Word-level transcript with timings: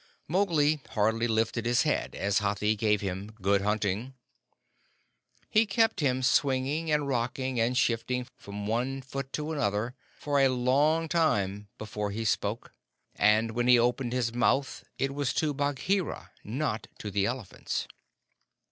Mowgli 0.27 0.81
hardly 0.93 1.27
lifted 1.27 1.67
his 1.67 1.83
head 1.83 2.15
as 2.15 2.39
Hathi 2.39 2.75
gave 2.75 3.01
him 3.01 3.33
"Good 3.39 3.61
hunting." 3.61 4.15
He 5.47 5.67
kept 5.67 5.99
him 5.99 6.23
swinging 6.23 6.89
and 6.91 7.07
rocking, 7.07 7.59
and 7.59 7.77
shifting 7.77 8.25
from 8.35 8.65
one 8.65 9.03
foot 9.03 9.31
to 9.33 9.51
another, 9.51 9.93
for 10.17 10.39
a 10.39 10.49
long 10.49 11.07
time 11.07 11.67
before 11.77 12.09
he 12.09 12.25
spoke, 12.25 12.73
and 13.15 13.51
when 13.51 13.67
he 13.67 13.77
opened 13.77 14.11
his 14.11 14.33
mouth 14.33 14.83
it 14.97 15.13
was 15.13 15.35
to 15.35 15.53
Bagheera, 15.53 16.31
not 16.43 16.87
to 16.97 17.11
the 17.11 17.27
elephants. 17.27 17.87